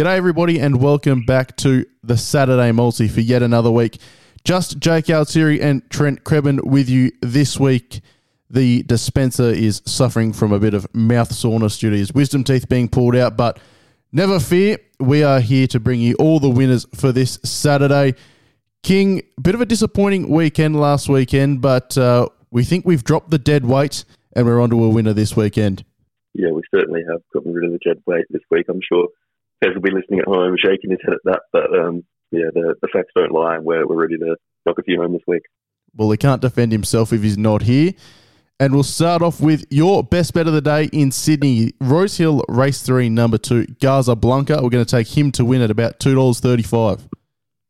[0.00, 3.98] G'day, everybody, and welcome back to the Saturday Multi for yet another week.
[4.44, 8.00] Just Jake Altieri and Trent Krebin with you this week.
[8.48, 12.66] The dispenser is suffering from a bit of mouth soreness due to his wisdom teeth
[12.66, 13.58] being pulled out, but
[14.10, 18.14] never fear, we are here to bring you all the winners for this Saturday.
[18.82, 23.38] King, bit of a disappointing weekend last weekend, but uh, we think we've dropped the
[23.38, 25.84] dead weight and we're onto a winner this weekend.
[26.32, 28.64] Yeah, we certainly have gotten rid of the dead weight this week.
[28.70, 29.08] I'm sure
[29.62, 31.40] Pez will be listening at home, shaking his head at that.
[31.52, 34.82] But um, yeah, the, the facts don't lie, and we're, we're ready to knock a
[34.82, 35.42] few home this week.
[35.96, 37.92] Well, he can't defend himself if he's not here.
[38.60, 41.72] And we'll start off with your best bet of the day in Sydney.
[41.80, 44.60] Rose Hill, race three, number two, Garza Blanca.
[44.62, 47.08] We're going to take him to win at about $2.35.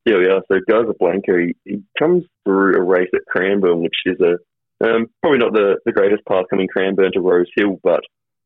[0.05, 0.43] Yeah, we are.
[0.51, 4.39] So Garza Blanca, he, he comes through a race at Cranbourne, which is a
[4.83, 8.01] um, probably not the, the greatest path coming Cranbourne to Rose Hill, but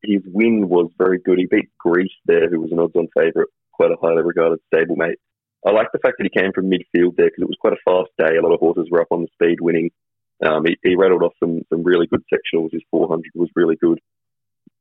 [0.07, 1.39] his win was very good.
[1.39, 5.15] He beat Greece there, who was an odds-on favourite, quite a highly regarded stablemate.
[5.65, 7.83] I like the fact that he came from midfield there because it was quite a
[7.83, 8.37] fast day.
[8.37, 9.89] A lot of horses were up on the speed winning.
[10.45, 12.71] Um, he, he, rattled off some, some really good sectionals.
[12.71, 13.99] His 400 was really good.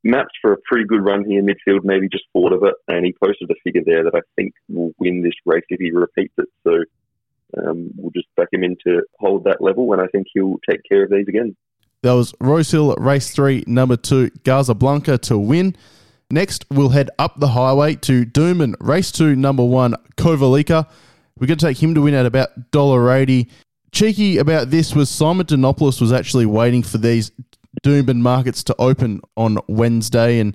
[0.03, 3.06] Maps for a pretty good run here in midfield, maybe just thought of it, and
[3.06, 6.34] he posted a figure there that I think will win this race if he repeats
[6.36, 6.48] it.
[6.64, 6.84] So
[7.56, 10.81] um, we'll just back him in to hold that level, and I think he'll take
[10.86, 11.56] care of these again.
[12.05, 15.74] That was Rose Hill race three, number two, Garza Blanca to win.
[16.30, 20.86] Next, we'll head up the highway to Doomben, race two, number one, Kovalica.
[21.38, 23.48] We're going to take him to win at about $1.80.
[23.91, 27.32] Cheeky about this was Simon Denopoulos was actually waiting for these
[27.82, 30.55] Doomben markets to open on Wednesday, and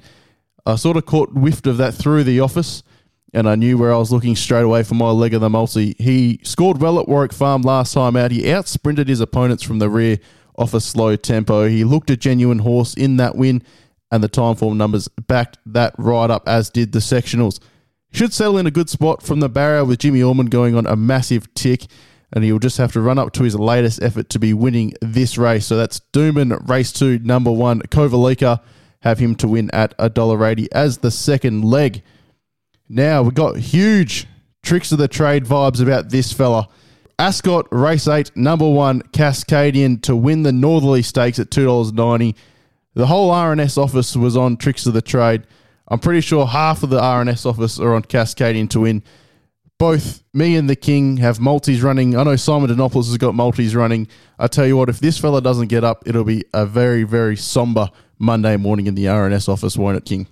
[0.67, 2.83] I sort of caught whiffed of that through the office,
[3.33, 5.95] and I knew where I was looking straight away for my leg of the multi.
[5.97, 8.29] He scored well at Warwick Farm last time out.
[8.29, 10.19] He out sprinted his opponents from the rear
[10.59, 11.67] off a slow tempo.
[11.67, 13.63] He looked a genuine horse in that win,
[14.11, 17.59] and the time form numbers backed that right up, as did the sectionals.
[18.11, 20.95] Should settle in a good spot from the barrier with Jimmy Orman going on a
[20.95, 21.85] massive tick,
[22.33, 25.37] and he'll just have to run up to his latest effort to be winning this
[25.37, 25.65] race.
[25.65, 28.59] So that's Doomben, race two, number one, Kovalica
[29.01, 32.03] Have him to win at $1.80 as the second leg.
[32.87, 34.27] Now we've got huge
[34.63, 36.67] tricks of the trade vibes about this fella.
[37.19, 42.33] Ascot, race eight, number one, Cascadian to win the Northerly Stakes at $2.90.
[42.93, 45.43] The whole RNS office was on Tricks of the Trade.
[45.89, 49.03] I'm pretty sure half of the RNS office are on Cascadian to win.
[49.77, 52.15] Both me and the King have multis running.
[52.15, 54.07] I know Simon Denopoulos has got multis running.
[54.37, 57.35] I tell you what, if this fella doesn't get up, it'll be a very, very
[57.35, 60.27] somber Monday morning in the RNS office, won't it, King?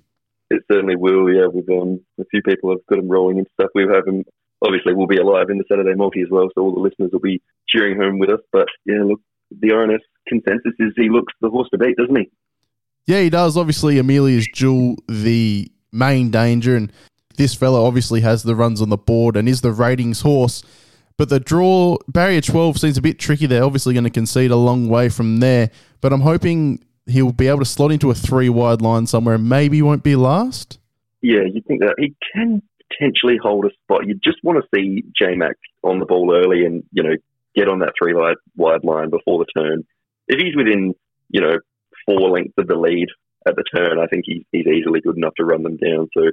[0.50, 1.48] It certainly will, yeah.
[1.48, 3.72] We've um, a few people have got him rolling and stuff.
[3.76, 4.24] We have him
[4.62, 7.20] obviously we'll be alive in the Saturday multi as well, so all the listeners will
[7.20, 8.40] be cheering home with us.
[8.52, 12.30] But yeah, look, the RNS consensus is he looks the horse to beat, doesn't he?
[13.06, 13.56] Yeah, he does.
[13.56, 16.92] Obviously, Amelia's Jewel, the main danger, and
[17.38, 20.64] this fella obviously has the runs on the board and is the ratings horse.
[21.18, 23.48] But the draw, barrier 12 seems a bit tricky.
[23.48, 25.72] They're obviously going to concede a long way from there.
[26.00, 29.50] But I'm hoping he'll be able to slot into a three wide line somewhere and
[29.50, 30.78] maybe won't be last.
[31.22, 34.08] Yeah, you think that he can potentially hold a spot.
[34.08, 37.16] You just want to see J Mac on the ball early and, you know,
[37.56, 39.84] get on that three wide, line before the turn.
[40.28, 40.94] If he's within,
[41.30, 41.58] you know,
[42.06, 43.08] four lengths of the lead
[43.48, 46.08] at the turn, I think he's, he's easily good enough to run them down.
[46.16, 46.32] So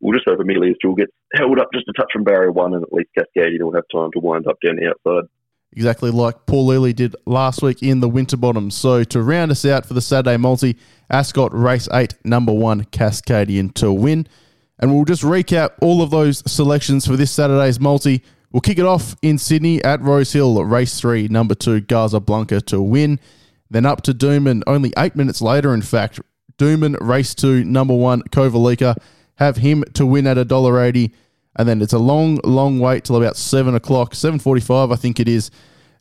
[0.00, 2.82] we'll just hope Amelia's Jewel gets held up just a touch from barrier one and
[2.82, 5.28] at least Cascadian will have time to wind up down the outside.
[5.72, 8.70] Exactly like Paul Lely did last week in the Winterbottom.
[8.70, 10.78] So to round us out for the Saturday multi,
[11.10, 14.26] Ascot race eight, number one, Cascadian to win.
[14.78, 18.22] And we'll just recap all of those selections for this Saturday's multi.
[18.52, 22.60] We'll kick it off in Sydney at Rose Hill, race three, number two, Garza Blanca
[22.62, 23.20] to win.
[23.70, 26.20] Then up to Doomben, only eight minutes later, in fact.
[26.56, 28.96] Doomben, race two, number one, Kovalica.
[29.36, 31.12] Have him to win at $1.80.
[31.56, 35.28] And then it's a long, long wait till about 7 o'clock, 7.45, I think it
[35.28, 35.50] is,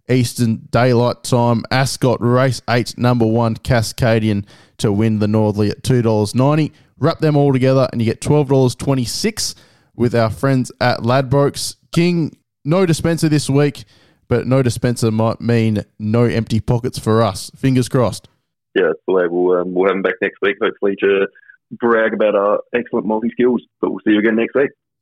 [0.10, 1.64] Eastern Daylight Time.
[1.70, 4.46] Ascot, race eight, number one, Cascadian
[4.78, 6.72] to win the Northerly at $2.90.
[7.00, 9.56] Wrap them all together and you get $12.26
[9.96, 11.76] with our friends at Ladbrokes.
[11.92, 13.86] King, no dispenser this week,
[14.28, 17.52] but no dispenser might mean no empty pockets for us.
[17.56, 18.28] Fingers crossed.
[18.76, 21.28] Yeah, that's the way we'll, um, we'll have them back next week, hopefully, to
[21.72, 23.64] brag about our excellent multi skills.
[23.82, 24.72] But we'll see you again next week.